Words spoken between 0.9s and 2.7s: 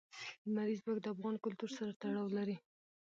د افغان کلتور سره تړاو لري.